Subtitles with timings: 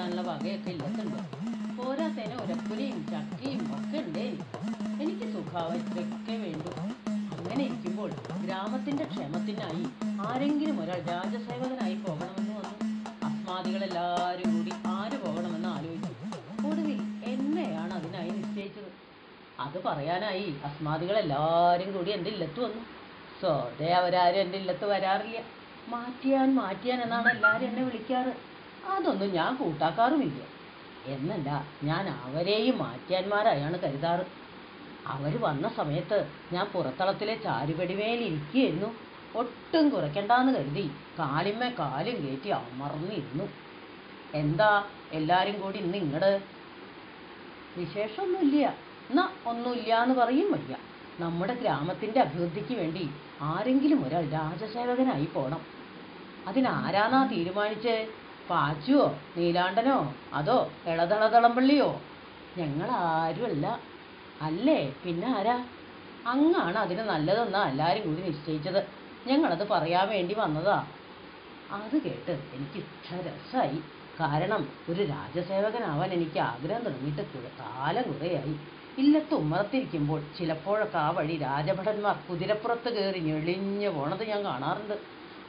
[0.00, 1.18] കഴിക്കാനുള്ള വകയൊക്കെ ഇല്ലത്തുണ്ട്.
[1.78, 4.24] പോരാത്തേനെ ഒരപ്പുരയും ചക്കയും ഒക്കെ ഉണ്ടേ
[5.02, 6.70] എനിക്ക് സുഖാവസ്ഥയൊക്കെ വേണ്ടു.
[7.34, 8.10] അങ്ങനെ ഇരിക്കുമ്പോൾ
[8.44, 9.82] ഗ്രാമത്തിന്റെ ക്ഷേമത്തിനായി
[10.26, 12.74] ആരെങ്കിലും ഒരാൾ രാജസേവകനായി പോകണമെന്ന് വന്നു.
[13.22, 16.12] അസ്മാദികളെല്ലാവരും കൂടി ആര് പോകണമെന്ന് ആലോചിച്ചു.
[16.68, 18.90] ഒടുവിൽ എന്നെയാണ് അതിനായി നിശ്ചയിച്ചത്.
[19.60, 22.84] അത് പറയാനായി അസ്മാദികളെല്ലാവരും കൂടി എന്റെ ഇല്ലത്ത് വന്നു.
[23.40, 25.40] സ്വതേ അവരാരും എന്റെ ഇല്ലത്ത് വരാറില്ല.
[25.88, 28.49] മാറ്റിയാൻ മാറ്റിയാൻ എന്നാണ് എല്ലാവരും എന്നെ വിളിക്കാറ്.
[28.84, 30.46] അതൊന്നും ഞാൻ കൂട്ടാക്കാറുമില്ല.
[31.06, 34.20] എന്നല്ല ഞാൻ അവരെയും മാറ്റിയാന്മാരായാണ് കരുതാറ്.
[35.06, 38.94] അവർ വന്ന സമയത്ത് ഞാൻ പുറത്തളത്തിലെ ചാരുപടിമേലിരിക്കുകയായിരുന്നു
[39.34, 43.44] ഒട്ടും കുറയ്ക്കണ്ടെന്ന് കരുതി കാലിന്മേ കാലും കയറ്റി അമർന്നിരുന്നു.
[44.34, 46.42] എന്താ എല്ലാരും കൂടി ഇന്ന് ഇങ്ങട്?
[47.76, 48.74] വിശേഷമൊന്നുമില്ല.
[49.10, 50.76] എന്നാ ഒന്നുമില്ല എന്ന് പറയും വയ്യ.
[51.20, 55.60] നമ്മുടെ ഗ്രാമത്തിന്റെ അഭിവൃദ്ധിക്ക് വേണ്ടി ആരെങ്കിലും ഒരാൾ രാജസേവകനായി പോണം.
[56.46, 58.08] അതിനാരാന്നാ തീരുമാനിച്ചേ?
[58.50, 62.00] പാച്ചുവോ നീലാണ്ടനോ അതോ ഇളതളതളമ്പള്ളിയോ
[62.58, 63.80] ഞങ്ങളാരുമല്ല.
[64.42, 64.94] അല്ലേ?
[65.04, 65.64] പിന്നെ ആരാ?
[66.26, 68.86] അങ്ങാണ് അതിന് നല്ലതെന്നാ എല്ലാവരും കൂടി നിശ്ചയിച്ചത്.
[69.26, 70.86] ഞങ്ങളത് പറയാൻ വേണ്ടി വന്നതാ.
[71.72, 73.82] അത് കേട്ട് എനിക്ക് ഇത്ര രസമായി
[74.20, 77.22] കാരണം ഒരു രാജസേവകനാവാൻ എനിക്ക് ആഗ്രഹം തുടങ്ങിയിട്ട്
[77.60, 78.54] കാലം കുറേയായി.
[78.98, 84.94] ഇല്ലത്ത് ഉമ്മറത്തിരിക്കുമ്പോൾ ചിലപ്പോഴൊക്കെ ആ വഴി രാജഭടന്മാർ കുതിരപ്പുറത്ത് കയറി ഞെളിഞ്ഞു പോണത് ഞാൻ കാണാറുണ്ട്.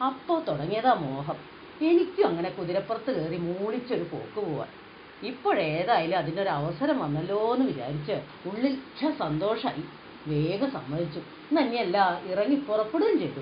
[0.03, 1.60] അപ്പോൾ തുടങ്ങിയതാ മോഹം.
[1.81, 4.67] എനിക്കും അങ്ങനെ കുതിരപ്പുറത്ത് കയറി മൂളിച്ചൊരു പോക്ക് പോവാൻ.
[5.23, 8.11] ഇപ്പോഴേതായാലും അതിന്റെ ഒരു അവസരം വന്നല്ലോ എന്ന് വിചാരിച്ച്
[8.47, 8.77] ഉള്ളിൽ
[9.17, 9.83] സന്തോഷമായി
[10.27, 11.19] വേഗം സമ്മതിച്ചു.
[11.57, 13.41] തന്നെയല്ല ഇറങ്ങി പുറപ്പെടുകയും ചെയ്തു.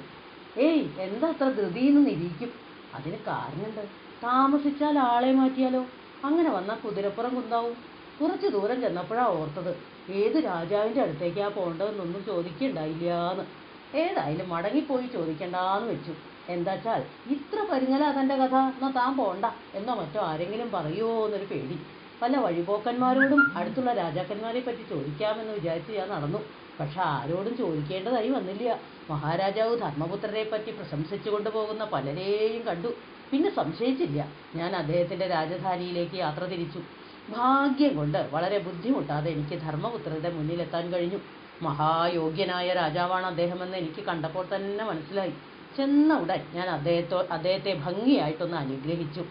[0.60, 2.52] ഏയ് എന്താ അത്ര ധൃതിന്ന് നിരീക്കും
[2.94, 3.84] അതിന് കാരണമുണ്ട്
[4.24, 5.86] താമസിച്ചാൽ ആളെ മാറ്റിയാലോ?
[6.24, 7.76] അങ്ങനെ വന്നാൽ കുതിരപ്പുറം കുന്താവും.
[8.22, 9.72] കുറച്ച് ദൂരം ചെന്നപ്പോഴാണ് ഓർത്തത്.
[10.10, 13.59] ഏത് രാജാവിന്റെ അടുത്തേക്കാണ് പോകേണ്ടതെന്നൊന്നും ചോദിക്കണ്ടായില്ലാന്ന്.
[13.94, 16.14] ഏതായാലും മടങ്ങിപ്പോയി ചോദിക്കണ്ടാന്ന് വെച്ചു.
[16.50, 18.56] എന്താച്ചാൽ ഇത്ര പരിങ്ങല തന്റെ കഥ.
[18.76, 19.46] എന്നാ താൻ പോണ്ട.
[19.76, 21.78] എന്നോ മറ്റോ ആരെങ്കിലും പറയുമോ എന്നൊരു പേടി.
[22.22, 26.40] പല വഴിപോക്കന്മാരോടും അടുത്തുള്ള രാജാക്കന്മാരെ പറ്റി ചോദിക്കാമെന്ന് വിചാരിച്ച് ഞാൻ നടന്നു.
[26.80, 28.66] പക്ഷെ ആരോടും ചോദിക്കേണ്ടതായി വന്നില്ല.
[29.10, 32.92] മഹാരാജാവ് ധർമ്മപുത്രരെ പറ്റി പ്രശംസിച്ചു കൊണ്ടുപോകുന്ന പലരെയും കണ്ടു.
[33.32, 34.20] പിന്നെ സംശയിച്ചില്ല.
[34.56, 36.82] ഞാൻ അദ്ദേഹത്തിന്റെ രാജധാനിയിലേക്ക് യാത്ര തിരിച്ചു.
[37.30, 41.20] ഭാഗ്യം കൊണ്ട് വളരെ ബുദ്ധിമുട്ടാതെ എനിക്ക് ധർമ്മപുത്രരുടെ മുന്നിലെത്താൻ കഴിഞ്ഞു.
[41.62, 45.34] മഹായോഗ്യനായ രാജാവാണ് അദ്ദേഹമെന്ന് എനിക്ക് കണ്ടപ്പോൾ തന്നെ മനസ്സിലായി.
[45.78, 49.26] ചെന്ന ഉടൻ ഞാൻ അദ്ദേഹത്തോ അദ്ദേഹത്തെ ഭംഗിയായിട്ടൊന്ന് അനുഗ്രഹിച്ചു.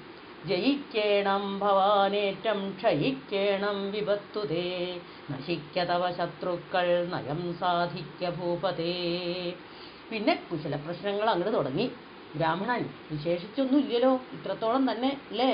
[0.47, 4.99] ജയിക്കേണം ഭവാനേറ്റം ക്ഷയിക്കേണം വിപത്തുതേ.
[5.31, 8.95] നശിക്കതവ ശത്രുക്കൾ നയം സാധിക്ക ഭൂപതേ.
[10.11, 11.91] പിന്നെ കുശല പ്രശ്നങ്ങൾ അങ്ങോട്ട് തുടങ്ങി.
[12.37, 15.53] ബ്രാഹ്മണൻ വിശേഷിച്ചൊന്നും ഇല്ലല്ലോ ഇത്രത്തോളം തന്നെ അല്ലേ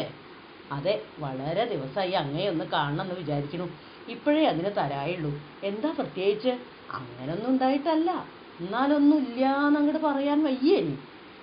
[0.73, 3.69] അതെ വളരെ ദിവസമായി അങ്ങേ ഒന്ന് കാണണമെന്ന് വിചാരിക്കുന്നു.
[4.09, 5.43] ഇപ്പോഴേ അതിന് തരായുള്ളൂ.
[5.65, 6.49] എന്താ പ്രത്യേകിച്ച്?
[6.91, 8.11] അങ്ങനൊന്നും ഉണ്ടായിട്ടല്ല.
[8.61, 10.97] എന്നാലൊന്നും ഇല്ല എന്നങ്ങോട്ട് പറയാൻ വയ്യേ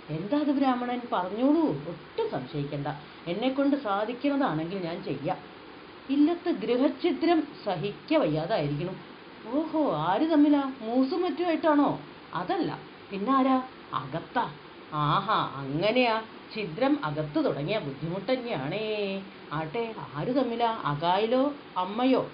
[0.10, 1.02] എന്താ അത് ബ്രാഹ്മണൻ?
[1.14, 1.62] പറഞ്ഞോളൂ.
[1.62, 2.88] ഒട്ടും സംശയിക്കണ്ട.
[3.28, 5.38] എന്നെ കൊണ്ട് സാധിക്കുന്നതാണെങ്കിൽ ഞാൻ ചെയ്യാം.
[6.10, 9.12] ഇല്ലത്ത് ഗൃഹഛിദ്രം സഹിക്ക വയ്യാതായിരിക്കണം
[9.48, 10.74] ഓഹോ ആര് തമ്മിലാ?
[10.82, 12.02] മൂസും മറ്റുമായിട്ടാണോ?
[12.34, 12.80] അതല്ല.
[13.12, 13.64] പിന്നാരാ?
[13.94, 14.52] അകത്താ.
[14.94, 16.24] ആഹാ അങ്ങനെയാ.
[16.54, 19.24] ഛിദ്രം അകത്തു തുടങ്ങിയ ബുദ്ധിമുട്ട് തന്നെയാണേ.
[19.54, 20.82] ആട്ടെ ആര് തമ്മിലാ?
[20.86, 22.32] അകായിലോ അമ്മയോ?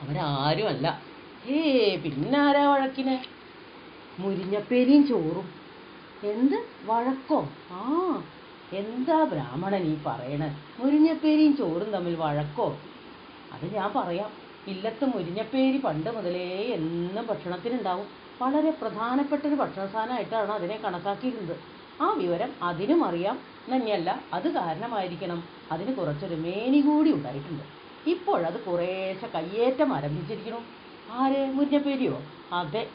[0.00, 1.02] അവരാരുമല്ല.
[1.44, 3.18] ഹേ പിന്നാരാ വഴക്കിന്?
[4.20, 5.48] മുരിഞ്ഞപ്പേരിയും ചോറും.
[6.24, 7.48] എന്ത് വഴക്കോ?
[7.70, 8.22] ആ
[8.72, 12.76] എന്താ ബ്രാഹ്മണൻ ഈ പറയണ മുരിഞ്ഞപ്പേരിയും ചോറും തമ്മിൽ വഴക്കോ?
[13.52, 14.30] അത് ഞാൻ പറയാം.
[14.68, 18.21] ഇല്ലത്ത് മുരിഞ്ഞപ്പേരി പണ്ട് മുതലേ എന്നും ഭക്ഷണത്തിനുണ്ടാവും.
[18.40, 21.56] വളരെ പ്രധാനപ്പെട്ട ഒരു ഭക്ഷണ സാധനമായിട്ടാണ് അതിനെ കണക്കാക്കിയിരുന്നത്.
[22.00, 23.36] ആ വിവരം അതിനും അറിയാം.
[23.68, 25.42] എന്നല്ല അത് കാരണമായിരിക്കണം.
[25.72, 27.64] അതിന് കുറച്ചൊരു മേനി കൂടി ഉണ്ടായിട്ടുണ്ട്.
[28.06, 30.60] ഇപ്പോഴത് കുറേശ്ശെ കയ്യേറ്റം ആരംഭിച്ചിരിക്കുന്നു.
[31.10, 31.52] ആര്?
[31.52, 32.22] മുരിഞ്ഞപ്പേരിയോ
[32.52, 32.90] അതെ.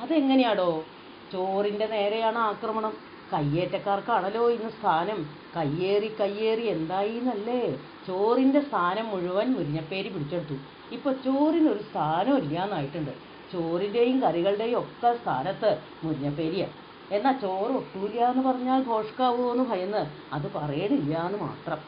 [0.00, 0.84] അതെങ്ങനെയാടോ?
[1.32, 2.92] ചോറിന്റെ നേരെയാണ് ആക്രമണം.
[3.32, 5.20] കയ്യേറ്റക്കാർക്കാണല്ലോ ഇന്ന് സ്ഥാനം.
[5.56, 7.60] കയ്യേറി കയ്യേറി എന്തായി എന്നല്ലേ
[8.06, 10.56] ചോറിന്റെ സ്ഥാനം മുഴുവൻ മുരിഞ്ഞപ്പേരി പിടിച്ചെടുത്തു.
[10.92, 13.31] ഇപ്പോൾ ചോറിനൊരു സ്ഥാനം ഇല്ലാന്നായിട്ടുണ്ട്.
[13.52, 15.70] ചോറിന്റെയും കറികളുടെയും ഒക്കെ സ്ഥാനത്ത്
[16.04, 16.64] മുരിഞ്ഞപ്പേരിയ
[17.12, 20.02] എന്നാൽ ചോറ് ഒട്ടൂല എന്ന് പറഞ്ഞാൽ ഘോഷ്കാവുമോ എന്ന് ഭയന്ന്
[20.32, 21.80] അത് പറയണില്ല എന്ന് മാത്രം.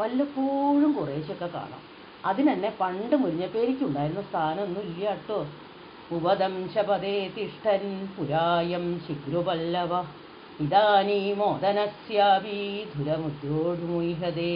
[0.00, 1.82] വല്ലപ്പോഴും കുറേശ്ശൊക്കെ കാണാം.
[2.24, 5.38] അതിനെന്നെ പണ്ട് മുരിഞ്ഞപ്പേരിക്കുണ്ടായിരുന്ന സ്ഥാനമൊന്നും ഇല്ല കേട്ടോ
[6.10, 7.84] ഉപദംശപദേ തിഷ്ഠൻ
[8.16, 9.92] പുരായം ശിഗ്രുപല്ലവ
[10.60, 12.58] ഇതാനീമോദനസ്യാപി
[12.94, 14.52] ധുരമുദ്യോടുമുഹതേ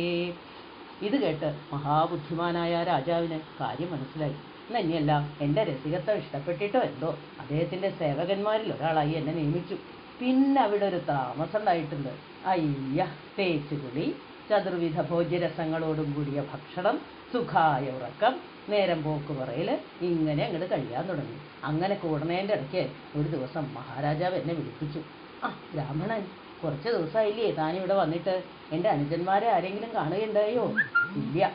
[1.02, 4.36] ഇത് കേട്ട് മഹാബുദ്ധിമാനായ രാജാവിന് കാര്യം മനസ്സിലായി.
[4.74, 7.18] തന്നെയല്ല എന്റെ രസികത്വം ഇഷ്ടപ്പെട്ടിട്ടോ എന്തോ.
[7.40, 9.76] അദ്ദേഹത്തിന്റെ സേവകന്മാരിൽ ഒരാളായി എന്നെ നിയമിച്ചു.
[10.20, 12.08] പിന്നെ അവിടെ ഒരു താമസം ഉണ്ടായിട്ടുണ്ട്.
[12.46, 13.06] അയ്യ
[13.38, 14.14] തേച്ചുകുളി
[14.50, 17.00] ചതുർവിധ ഭോജ്യരസങ്ങളോടും കൂടിയ ഭക്ഷണം
[17.32, 18.36] സുഖായ ഉറക്കം
[18.68, 21.38] നേരം പോക്ക് പറയൽ ഇങ്ങനെ അങ്ങോട്ട് കഴിയാൻ തുടങ്ങി.
[21.64, 25.00] അങ്ങനെ കൂടണേന്റെ ഇടയ്ക്ക് ഒരു ദിവസം മഹാരാജാവ് എന്നെ വിളിപ്പിച്ചു.
[25.44, 26.26] ആ ബ്രാഹ്മണൻ
[26.64, 28.42] കുറച്ച് ദിവസമായില്ലേ താനിവിടെ വന്നിട്ട്?
[28.72, 30.74] എന്റെ അനുജന്മാരെ ആരെങ്കിലും കാണുകയുണ്ടായോ?
[31.16, 31.52] ഇല്ല.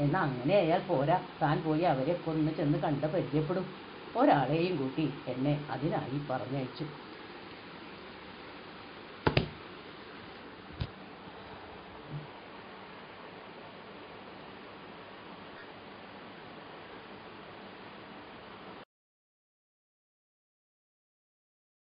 [0.00, 1.16] എന്നാൽ അയാൾ പോരാ.
[1.42, 3.66] താൻ പോയി അവരെ കൊന്നു ചെന്ന് കണ്ട് പരിചയപ്പെടും.
[4.16, 6.84] ഒരാളെയും കൂട്ടി എന്നെ അതിനായി പറഞ്ഞയച്ചു.